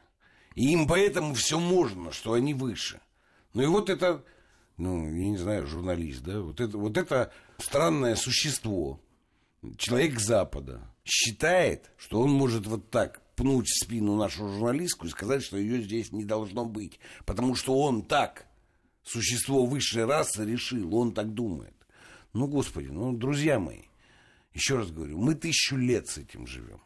[0.55, 3.01] И им поэтому все можно, что они выше.
[3.53, 4.23] Ну и вот это,
[4.77, 8.99] ну, я не знаю, журналист, да, вот это, вот это странное существо,
[9.77, 15.44] человек Запада, считает, что он может вот так пнуть в спину нашу журналистку и сказать,
[15.44, 17.00] что ее здесь не должно быть.
[17.26, 18.48] Потому что он так
[19.04, 21.76] существо высшей расы решил, он так думает.
[22.34, 23.84] Ну, господи, ну, друзья мои,
[24.54, 26.82] еще раз говорю, мы тысячу лет с этим живем.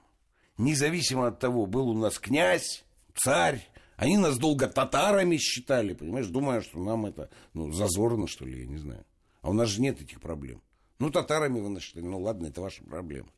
[0.58, 2.84] Независимо от того, был у нас князь,
[3.16, 8.62] царь, они нас долго татарами считали, понимаешь, думая, что нам это, ну, зазорно, что ли,
[8.62, 9.06] я не знаю.
[9.42, 10.62] А у нас же нет этих проблем.
[11.00, 13.30] Ну, татарами вы нас считали, ну, ладно, это ваша проблема.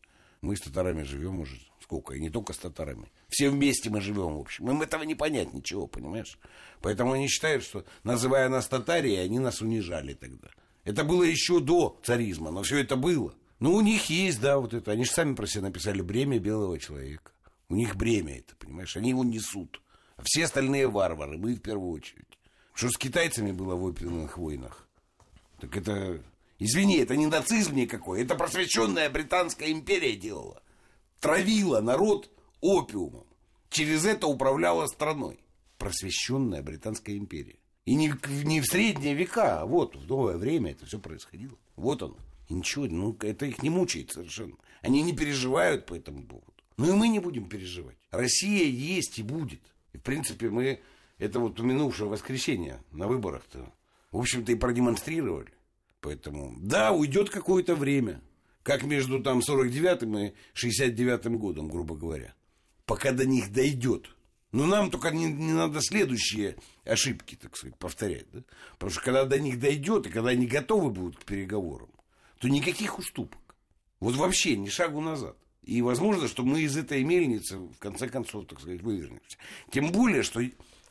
[0.41, 1.59] Мы с татарами живем уже
[1.91, 3.11] сколько, и не только с татарами.
[3.27, 4.69] Все вместе мы живем, в общем.
[4.69, 6.39] Им этого не понять ничего, понимаешь?
[6.81, 10.47] Поэтому они считают, что, называя нас татарией, они нас унижали тогда.
[10.85, 13.35] Это было еще до царизма, но все это было.
[13.59, 14.91] Ну, у них есть, да, вот это.
[14.91, 17.33] Они же сами про себя написали бремя белого человека.
[17.67, 18.95] У них бремя это, понимаешь?
[18.95, 19.81] Они его несут.
[20.15, 22.39] А все остальные варвары, мы в первую очередь.
[22.73, 24.87] Что с китайцами было в опиумных войнах?
[25.59, 26.23] Так это
[26.63, 30.61] Извини, это не нацизм никакой, это просвещенная Британская империя делала.
[31.19, 33.25] Травила народ опиумом.
[33.71, 35.39] Через это управляла страной.
[35.79, 37.57] Просвещенная Британская империя.
[37.85, 41.57] И не, не в средние века, а вот в новое время это все происходило.
[41.75, 42.15] Вот он.
[42.47, 44.53] И ничего, ну это их не мучает совершенно.
[44.83, 46.53] Они не переживают по этому поводу.
[46.77, 47.97] Ну и мы не будем переживать.
[48.11, 49.61] Россия есть и будет.
[49.93, 50.79] И в принципе мы
[51.17, 53.73] это вот минувшее воскресенье на выборах-то,
[54.11, 55.51] в общем-то, и продемонстрировали.
[56.01, 58.21] Поэтому, да, уйдет какое-то время.
[58.63, 62.33] Как между там 49-м и 69-м годом, грубо говоря.
[62.85, 64.15] Пока до них дойдет.
[64.51, 68.25] Но нам только не, не надо следующие ошибки, так сказать, повторять.
[68.31, 68.43] Да?
[68.73, 71.89] Потому что когда до них дойдет, и когда они готовы будут к переговорам,
[72.39, 73.39] то никаких уступок.
[73.99, 75.37] Вот вообще ни шагу назад.
[75.63, 79.37] И возможно, что мы из этой мельницы, в конце концов, так сказать, вывернемся.
[79.71, 80.41] Тем более, что,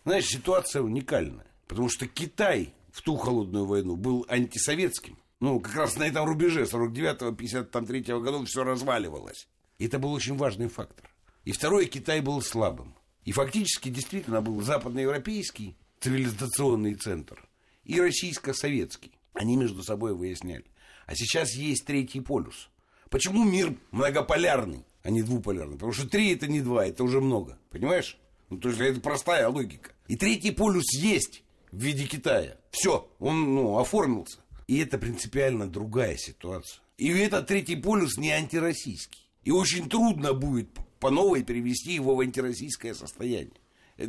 [0.04, 1.46] знаешь, ситуация уникальная.
[1.66, 5.18] Потому что Китай в ту холодную войну был антисоветским.
[5.40, 9.48] Ну, как раз на этом рубеже 49-53 годов все разваливалось.
[9.79, 11.11] И это был очень важный фактор.
[11.44, 12.94] И второе, Китай был слабым.
[13.24, 17.48] И фактически действительно был западноевропейский цивилизационный центр
[17.85, 19.12] и российско-советский.
[19.33, 20.64] Они между собой выясняли.
[21.07, 22.68] А сейчас есть третий полюс.
[23.09, 25.74] Почему мир многополярный, а не двуполярный?
[25.74, 27.59] Потому что три это не два, это уже много.
[27.70, 28.18] Понимаешь?
[28.48, 29.92] Ну, то есть это простая логика.
[30.09, 32.56] И третий полюс есть в виде Китая.
[32.70, 34.40] Все, он ну, оформился.
[34.66, 36.80] И это принципиально другая ситуация.
[36.96, 39.28] И этот третий полюс не антироссийский.
[39.42, 40.68] И очень трудно будет
[41.00, 43.54] по новой перевести его в антироссийское состояние.
[43.96, 44.09] Э,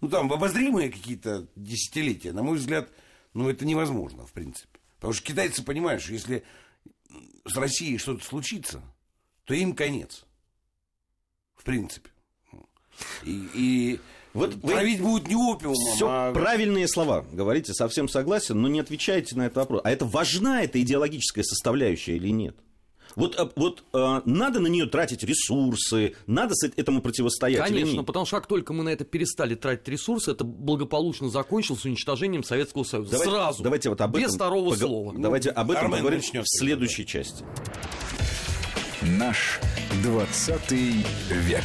[0.00, 2.90] ну, там, обозримые какие-то десятилетия, на мой взгляд,
[3.34, 4.78] ну, это невозможно, в принципе.
[4.96, 6.44] Потому что китайцы понимают, что если
[7.44, 8.82] с Россией что-то случится,
[9.44, 10.24] то им конец.
[11.54, 12.10] В принципе.
[13.24, 14.00] И, и
[14.38, 16.32] вот вы Травить будет не опиумом, Все а...
[16.32, 19.80] правильные слова, говорите, совсем согласен, но не отвечаете на этот вопрос.
[19.84, 22.56] А это важна эта идеологическая составляющая или нет?
[23.16, 27.64] Вот, э, вот э, надо на нее тратить ресурсы, надо с этому противостоять.
[27.64, 32.44] Конечно, потому что как только мы на это перестали тратить ресурсы, это благополучно закончилось уничтожением
[32.44, 33.12] Советского Союза.
[33.12, 33.62] Давайте, Сразу.
[33.64, 34.78] Давайте вот об этом без второго пог...
[34.78, 35.14] слова.
[35.16, 37.44] Давайте об этом Армен поговорим в следующей части.
[39.02, 39.60] Наш
[40.02, 41.64] 20 век.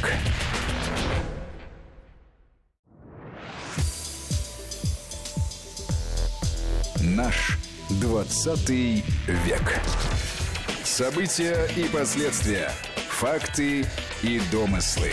[7.04, 7.58] Наш
[8.02, 9.82] 20 век.
[10.86, 12.72] События и последствия.
[13.10, 13.86] Факты
[14.22, 15.10] и домыслы.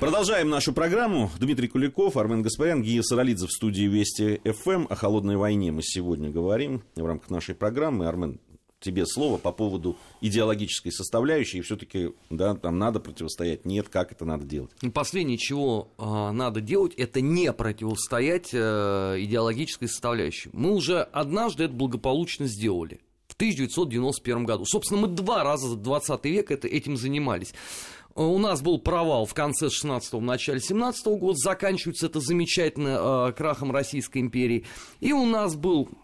[0.00, 1.30] Продолжаем нашу программу.
[1.38, 4.86] Дмитрий Куликов, Армен Гаспарян, Гия Саралидзе в студии Вести ФМ.
[4.88, 8.08] О холодной войне мы сегодня говорим в рамках нашей программы.
[8.08, 8.40] Армен,
[8.82, 14.24] тебе слово по поводу идеологической составляющей, и все-таки да, там надо противостоять, нет, как это
[14.24, 14.72] надо делать?
[14.92, 20.50] Последнее, чего э, надо делать, это не противостоять э, идеологической составляющей.
[20.52, 23.00] Мы уже однажды это благополучно сделали.
[23.28, 24.66] В 1991 году.
[24.66, 27.54] Собственно, мы два раза за 20 век это, этим занимались.
[28.14, 33.32] У нас был провал в конце 16-го, начале 17 -го года, заканчивается это замечательно э,
[33.32, 34.66] крахом Российской империи.
[35.00, 36.01] И у нас был Э,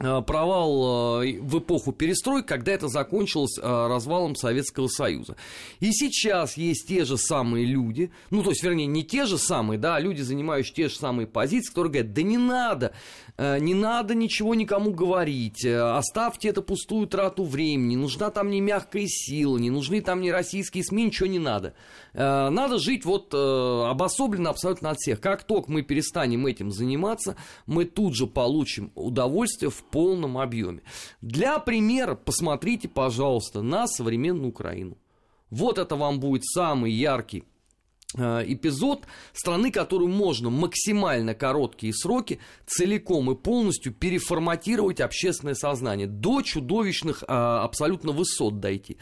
[0.00, 5.36] провал э, в эпоху перестройки, когда это закончилось э, развалом Советского Союза.
[5.78, 9.78] И сейчас есть те же самые люди, ну, то есть, вернее, не те же самые,
[9.78, 12.94] да, а люди, занимающие те же самые позиции, которые говорят, да не надо,
[13.38, 19.58] не надо ничего никому говорить, оставьте это пустую трату времени, нужна там не мягкая сила,
[19.58, 21.74] не нужны там не российские СМИ, ничего не надо.
[22.12, 25.20] Надо жить вот обособленно абсолютно от всех.
[25.20, 27.36] Как только мы перестанем этим заниматься,
[27.66, 30.82] мы тут же получим удовольствие в полном объеме.
[31.20, 34.96] Для примера посмотрите, пожалуйста, на современную Украину.
[35.50, 37.44] Вот это вам будет самый яркий
[38.16, 46.42] э, эпизод страны, которую можно максимально короткие сроки целиком и полностью переформатировать общественное сознание до
[46.42, 48.98] чудовищных э, абсолютно высот дойти.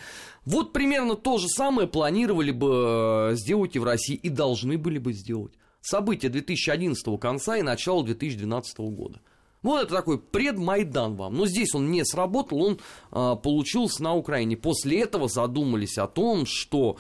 [0.47, 4.99] Вот примерно то же самое планировали бы э, сделать и в России и должны были
[4.99, 5.53] бы сделать.
[5.81, 9.21] События 2011 конца и начала 2012 года.
[9.63, 11.35] Вот это такой предмайдан вам.
[11.35, 14.57] Но здесь он не сработал, он а, получился на Украине.
[14.57, 16.97] После этого задумались о том, что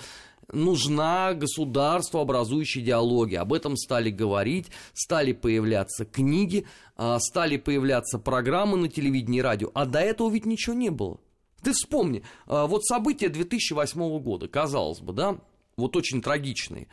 [0.52, 3.40] нужна государствообразующая идеология.
[3.40, 6.66] Об этом стали говорить, стали появляться книги,
[6.96, 9.70] а, стали появляться программы на телевидении и радио.
[9.74, 11.20] А до этого ведь ничего не было.
[11.62, 15.38] Ты вспомни, а, вот события 2008 года, казалось бы, да,
[15.76, 16.88] вот очень трагичные.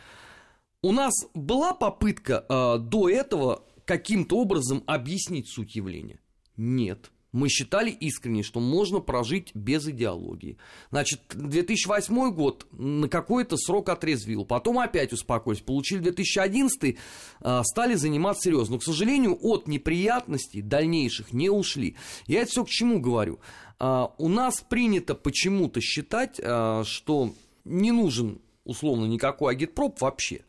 [0.82, 6.20] У нас была попытка э, до этого каким-то образом объяснить суть явления?
[6.58, 7.12] Нет.
[7.36, 10.58] Мы считали искренне, что можно прожить без идеологии.
[10.90, 15.62] Значит, 2008 год на какой-то срок отрезвил, потом опять успокоились.
[15.62, 16.96] Получили 2011,
[17.42, 18.76] э, стали заниматься серьезно.
[18.76, 21.98] Но, к сожалению, от неприятностей дальнейших не ушли.
[22.26, 23.42] Я это все к чему говорю?
[23.82, 27.34] Э, у нас принято почему-то считать, э, что
[27.66, 30.46] не нужен условно никакой агитпроп вообще.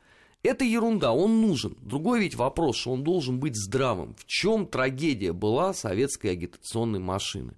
[0.46, 1.76] Это ерунда, он нужен.
[1.80, 4.14] Другой ведь вопрос, что он должен быть здравым.
[4.14, 7.54] В чем трагедия была советской агитационной машины?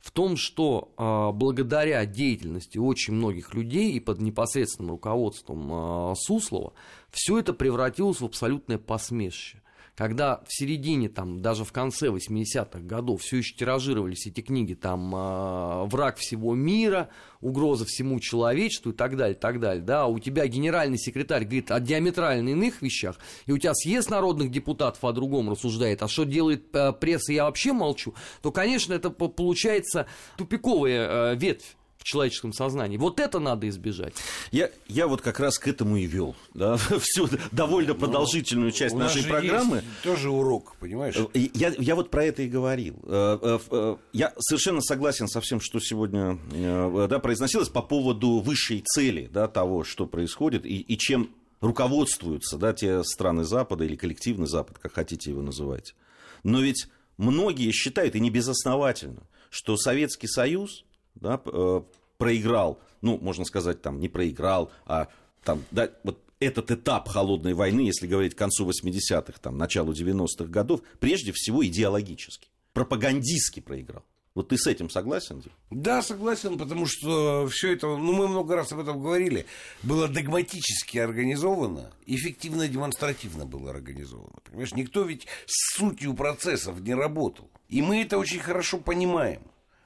[0.00, 6.72] В том, что э, благодаря деятельности очень многих людей и под непосредственным руководством э, Суслова
[7.10, 9.62] все это превратилось в абсолютное посмешище
[9.96, 15.14] когда в середине, там, даже в конце 80-х годов все еще тиражировались эти книги, там,
[15.14, 20.46] э, «Враг всего мира», «Угроза всему человечеству» и так далее, так далее, да, у тебя
[20.46, 25.50] генеральный секретарь говорит о диаметрально иных вещах, и у тебя съезд народных депутатов о другом
[25.50, 31.36] рассуждает, а что делает э, пресса, я вообще молчу, то, конечно, это получается тупиковая э,
[31.36, 32.98] ветвь в человеческом сознании.
[32.98, 34.12] Вот это надо избежать.
[34.52, 38.72] Я, я вот как раз к этому и вел да, всю довольно ну, продолжительную ну,
[38.72, 39.82] часть нашей программы.
[40.02, 41.16] тоже урок, понимаешь?
[41.16, 42.96] Э, я, я вот про это и говорил.
[43.04, 46.38] Э, э, я совершенно согласен со всем, что сегодня
[47.08, 51.30] да, произносилось по поводу высшей цели да, того, что происходит и, и чем
[51.62, 55.94] руководствуются да, те страны Запада или коллективный Запад, как хотите его называть.
[56.42, 56.86] Но ведь
[57.16, 61.82] многие считают, и не безосновательно, что Советский Союз да, э,
[62.18, 65.08] проиграл, ну, можно сказать, там, не проиграл, а
[65.44, 70.44] там, да, вот этот этап холодной войны, если говорить к концу 80-х, там, началу 90-х
[70.46, 74.04] годов, прежде всего идеологически, пропагандистски проиграл.
[74.34, 75.44] Вот ты с этим согласен?
[75.70, 79.46] Да, согласен, потому что все это, ну мы много раз об этом говорили,
[79.84, 84.34] было догматически организовано, эффективно-демонстративно было организовано.
[84.42, 87.48] Понимаешь, никто ведь с сутью процессов не работал.
[87.68, 89.42] И мы это очень хорошо понимаем.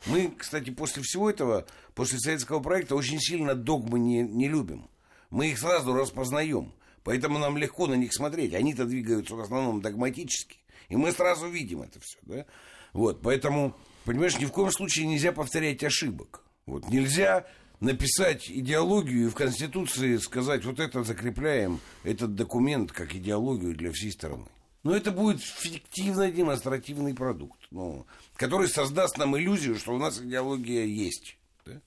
[0.06, 4.88] Мы, кстати, после всего этого, после советского проекта, очень сильно догмы не, не любим.
[5.30, 6.72] Мы их сразу распознаем.
[7.04, 8.54] Поэтому нам легко на них смотреть.
[8.54, 10.58] Они-то двигаются в основном догматически.
[10.88, 12.18] И мы сразу видим это все.
[12.22, 12.46] Да?
[12.92, 16.42] Вот, поэтому, понимаешь, ни в коем случае нельзя повторять ошибок.
[16.66, 17.46] Вот, нельзя
[17.80, 24.12] написать идеологию и в Конституции сказать, вот это закрепляем, этот документ как идеологию для всей
[24.12, 24.46] страны.
[24.82, 31.36] Но это будет фиктивно-демонстративный продукт, ну, который создаст нам иллюзию, что у нас идеология есть.
[31.66, 31.80] Да?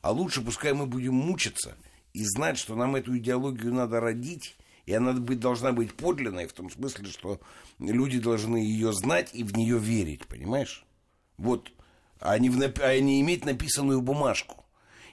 [0.00, 1.76] А лучше пускай мы будем мучиться
[2.14, 4.56] и знать, что нам эту идеологию надо родить,
[4.86, 7.40] и она должна быть подлинной, в том смысле, что
[7.78, 10.86] люди должны ее знать и в нее верить, понимаешь?
[11.36, 11.70] Вот,
[12.20, 14.64] а не, в, а не иметь написанную бумажку.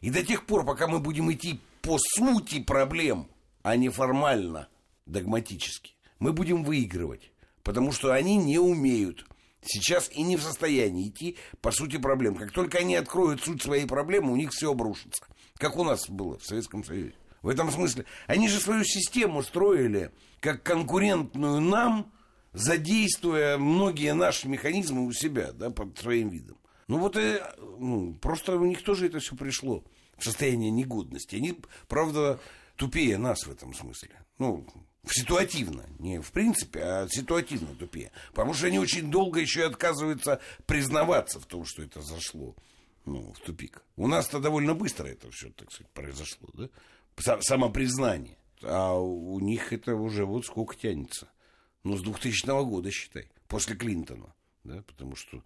[0.01, 3.27] И до тех пор, пока мы будем идти по сути проблем,
[3.63, 4.69] а не формально,
[5.05, 7.31] догматически, мы будем выигрывать,
[7.63, 9.25] потому что они не умеют
[9.61, 12.35] сейчас и не в состоянии идти по сути проблем.
[12.35, 15.25] Как только они откроют суть своей проблемы, у них все обрушится.
[15.57, 17.15] Как у нас было в Советском Союзе.
[17.41, 18.05] В этом смысле.
[18.27, 22.11] Они же свою систему строили как конкурентную нам,
[22.53, 26.57] задействуя многие наши механизмы у себя, да, под своим видом.
[26.87, 27.41] Ну вот и,
[27.79, 29.83] ну, просто у них тоже это все пришло
[30.17, 31.35] в состояние негодности.
[31.35, 32.39] Они, правда,
[32.75, 34.11] тупее нас в этом смысле.
[34.37, 34.65] Ну,
[35.07, 38.11] ситуативно, не в принципе, а ситуативно тупее.
[38.31, 42.55] Потому что они очень долго еще и отказываются признаваться в том, что это зашло
[43.05, 43.83] ну, в тупик.
[43.95, 46.69] У нас-то довольно быстро это все, так сказать, произошло, да?
[47.41, 48.37] Самопризнание.
[48.61, 51.29] А у них это уже вот сколько тянется.
[51.83, 55.43] Ну, с 2000 года, считай, после Клинтона, да, потому что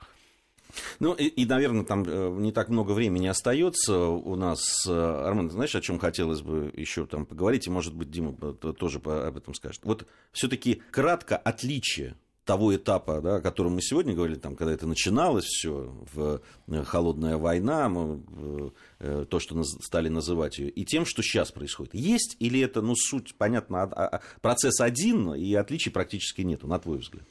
[1.00, 4.86] ну, и, и, наверное, там э, не так много времени остается у нас.
[4.88, 9.00] Э, Армен, знаешь, о чем хотелось бы еще там поговорить, и, может быть, Дима тоже
[9.04, 9.82] об этом скажет.
[9.84, 14.88] Вот все-таки кратко отличие того этапа, да, о котором мы сегодня говорили, там, когда это
[14.88, 21.22] начиналось все, в э, холодная война, мы, то, что стали называть ее, и тем, что
[21.22, 21.94] сейчас происходит.
[21.94, 26.80] Есть или это, ну, суть, понятно, а, а, процесс один, и отличий практически нету, на
[26.80, 27.24] твой взгляд?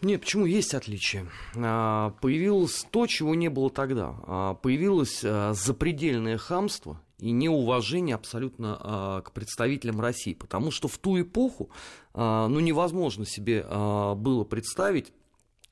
[0.00, 1.26] Нет, почему есть отличие?
[1.56, 4.14] А, появилось то, чего не было тогда.
[4.26, 10.34] А, появилось а, запредельное хамство и неуважение абсолютно к представителям России.
[10.34, 11.68] Потому что в ту эпоху
[12.14, 15.12] ну, невозможно себе было представить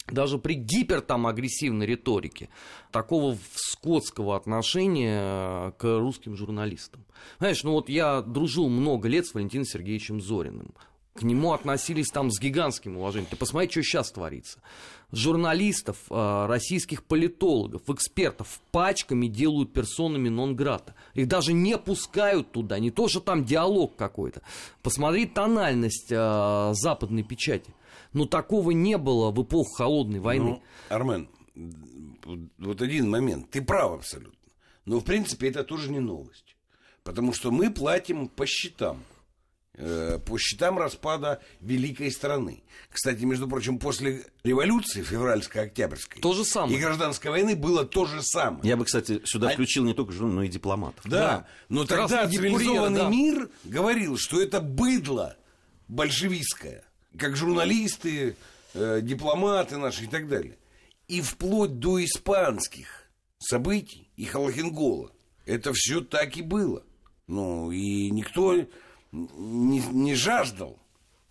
[0.09, 2.49] даже при гипер там агрессивной риторике
[2.91, 7.05] такого скотского отношения к русским журналистам.
[7.39, 10.75] Знаешь, ну вот я дружил много лет с Валентином Сергеевичем Зориным.
[11.17, 13.29] К нему относились там с гигантским уважением.
[13.31, 14.61] Ты посмотри, что сейчас творится.
[15.13, 20.95] Журналистов, э, российских политологов, экспертов пачками делают персонами нон-грата.
[21.15, 24.43] Их даже не пускают туда, не то, что там диалог какой-то.
[24.83, 27.73] Посмотри тональность э, западной печати.
[28.13, 30.51] Но такого не было в эпоху холодной войны.
[30.51, 31.29] Ну, Армен,
[32.59, 33.51] вот один момент.
[33.51, 34.33] Ты прав абсолютно.
[34.85, 36.57] Но, в принципе, это тоже не новость.
[37.05, 39.03] Потому что мы платим по счетам.
[39.79, 42.63] Э, по счетам распада великой страны.
[42.91, 46.79] Кстати, между прочим, после революции февральско-октябрьской То же самое.
[46.79, 48.67] и гражданской войны было то же самое.
[48.67, 51.05] Я бы, кстати, сюда А- включил не только журналистов, но и дипломатов.
[51.05, 51.47] Да, Да.
[51.69, 53.09] но раз тогда цивилизованный да.
[53.11, 55.37] мир говорил, что это быдло
[55.89, 56.83] большевистское,
[57.19, 58.35] как журналисты,
[58.73, 60.57] э, дипломаты наши и так далее.
[61.07, 65.13] И вплоть до испанских событий и Халахингола
[65.45, 66.83] это все так и было.
[67.27, 68.65] Ну, и никто
[69.17, 70.79] не, не жаждал,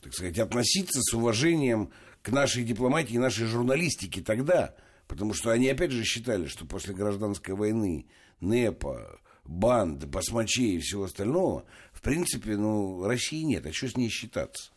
[0.01, 4.75] так сказать, относиться с уважением к нашей дипломатии нашей журналистике тогда.
[5.07, 8.07] Потому что они опять же считали, что после гражданской войны
[8.39, 14.09] НЭПа, банды, басмачей и всего остального, в принципе, ну, России нет, а что с ней
[14.09, 14.71] считаться?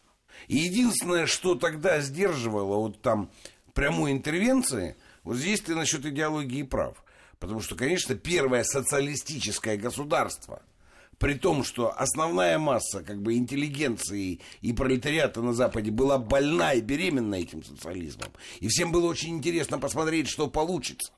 [0.47, 3.31] И единственное, что тогда сдерживало вот там
[3.73, 7.03] прямой интервенции, вот здесь ты насчет идеологии прав.
[7.39, 10.63] Потому что, конечно, первое социалистическое государство,
[11.19, 16.81] при том, что основная масса как бы интеллигенции и пролетариата на Западе была больна и
[16.81, 18.29] беременна этим социализмом.
[18.61, 21.13] И всем было очень интересно посмотреть, что получится.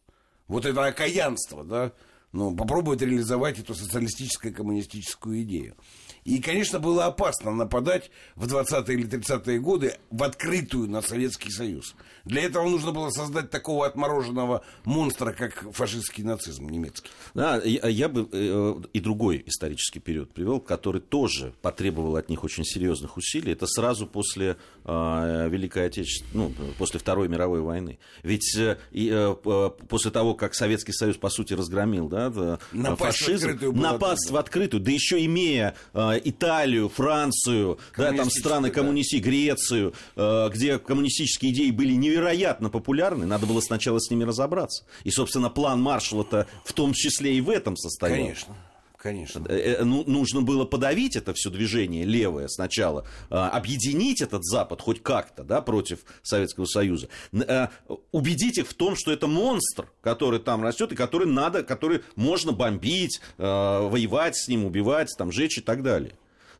[0.49, 1.93] Вот это окаянство, да,
[2.33, 5.77] ну, попробовать реализовать эту социалистическую коммунистическую идею.
[6.25, 11.95] И, конечно, было опасно нападать в 20-е или 30-е годы в открытую на Советский Союз.
[12.25, 17.11] Для этого нужно было создать такого отмороженного монстра, как фашистский нацизм немецкий.
[17.35, 22.45] Да, я, я бы э, и другой исторический период привел, который тоже потребовал от них
[22.45, 23.53] очень серьезных усилий.
[23.53, 27.99] Это сразу после э, Великой Отечественной, ну, после Второй мировой войны.
[28.23, 33.25] Ведь э, э, п- после того, как Советский Союз, по сути, разгромил да, Напасть в
[33.25, 38.69] фашизм, открытую была напасть в открытую, да еще имея э, Италию, Францию, да, там страны
[38.69, 38.75] да.
[38.75, 44.85] коммунисти, Грецию, э, где коммунистические идеи были невероятно популярны, надо было сначала с ними разобраться.
[45.05, 48.17] И, собственно, план Маршалла-то в том числе и в этом состоял.
[48.17, 48.57] Конечно,
[49.01, 49.45] конечно.
[49.49, 54.81] Э, э, ну, нужно было подавить это все движение левое сначала, э, объединить этот Запад
[54.81, 57.69] хоть как-то да, против Советского Союза, э,
[58.13, 62.53] убедить их в том, что это монстр, который там растет и который надо, который можно
[62.53, 66.13] бомбить, воевать с ним, убивать, там, жечь и так далее.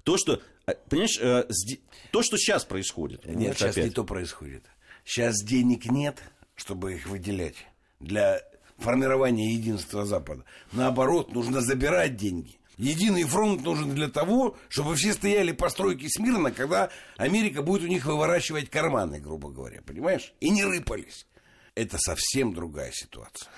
[0.03, 0.41] То, что,
[0.89, 1.19] понимаешь,
[2.11, 3.27] то, что сейчас происходит.
[3.27, 3.85] Нет, сейчас опять.
[3.85, 4.65] не то происходит.
[5.05, 6.19] Сейчас денег нет,
[6.57, 7.57] чтобы их выделять
[8.01, 8.43] для
[8.81, 10.45] формирования единства Запада.
[10.73, 12.59] Наоборот, нужно забирать деньги.
[12.77, 17.87] Единый фронт нужен для того, чтобы все стояли по стройке смирно, когда Америка будет у
[17.87, 20.33] них выворачивать карманы, грубо говоря, понимаешь?
[20.41, 21.27] И не рыпались.
[21.75, 23.51] Это совсем другая ситуация.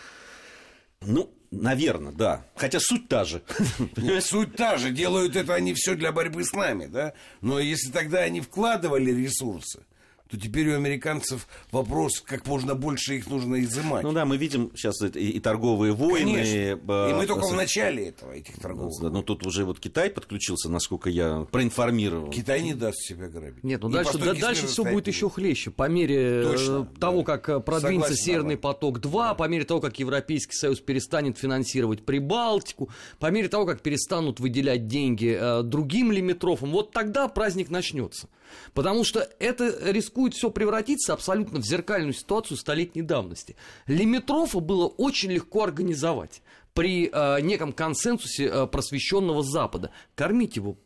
[1.03, 2.45] Ну, наверное, да.
[2.57, 3.43] Хотя суть та же.
[3.95, 7.13] Понимаешь, Суть та же, делают это они все для борьбы с нами, да?
[7.41, 9.85] Но если тогда они вкладывали ресурсы,
[10.33, 14.03] то теперь у американцев вопрос, как можно больше их нужно изымать.
[14.03, 16.33] Ну да, мы видим сейчас и, и торговые войны.
[16.33, 17.11] Конечно.
[17.11, 18.95] И мы только в начале этого, этих торговых.
[19.03, 22.31] Да, Ну, тут уже вот Китай подключился, насколько я проинформирован.
[22.31, 23.63] Китай не даст себя грабить.
[23.63, 25.71] Нет, ну И дальше, да- дальше все будет еще хлеще.
[25.71, 27.25] По мере Точно, э, того, да.
[27.25, 28.61] как э, продвинется Согласен, Северный Армен.
[28.63, 34.41] поток-2, по мере того, как Европейский Союз перестанет финансировать Прибалтику, по мере того, как перестанут
[34.41, 38.31] выделять деньги э, другим лимитрофам, вот тогда праздник начнется.
[38.75, 43.57] Потому что это рискует все превратиться абсолютно в зеркальную ситуацию столетней давности.
[43.87, 46.43] Лимитрофа было очень легко организовать
[46.75, 49.91] при э, неком консенсусе э, просвещенного Запада.
[50.15, 50.77] Кормить его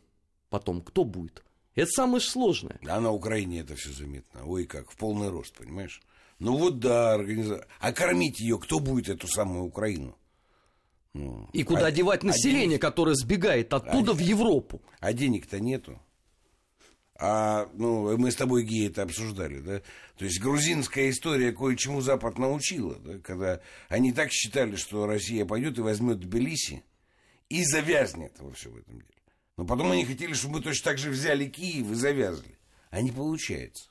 [0.49, 1.43] потом кто будет?
[1.75, 2.79] Это самое сложное.
[2.87, 4.41] А на Украине это все заметно.
[4.45, 6.01] Ой, как, в полный рост, понимаешь?
[6.39, 7.67] Ну вот да, организация.
[7.79, 10.17] А кормить ее кто будет, эту самую Украину?
[11.13, 14.81] Ну, И куда а- девать а население, денег- которое сбегает оттуда А- в Европу?
[14.99, 15.99] А денег-то нету.
[17.19, 19.81] А, ну, мы с тобой, Гея, это обсуждали, да?
[20.17, 23.17] То есть грузинская история кое-чему Запад научила, да?
[23.19, 23.59] Когда
[23.89, 26.83] они так считали, что Россия пойдет и возьмет Тбилиси
[27.49, 29.13] и завязнет во всем этом деле.
[29.57, 32.59] Но потом они хотели, чтобы мы точно так же взяли Киев и завязли.
[32.91, 33.89] А не получается.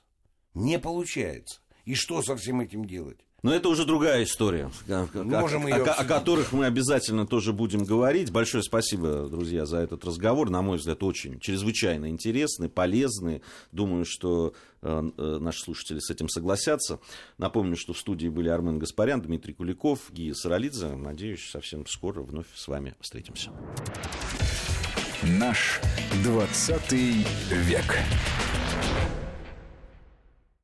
[0.54, 1.60] Не получается.
[1.84, 3.25] И что со всем этим делать?
[3.46, 7.84] Но это уже другая история, о, можем о- ее о- которых мы обязательно тоже будем
[7.84, 8.32] говорить.
[8.32, 10.50] Большое спасибо, друзья, за этот разговор.
[10.50, 13.42] На мой взгляд, очень чрезвычайно интересный, полезный.
[13.70, 16.98] Думаю, что э, э, наши слушатели с этим согласятся.
[17.38, 20.96] Напомню, что в студии были Армен Гаспарян, Дмитрий Куликов, Гия Саралидзе.
[20.96, 23.52] Надеюсь, совсем скоро вновь с вами встретимся.
[25.22, 25.80] Наш
[26.24, 26.92] 20
[27.50, 27.96] век.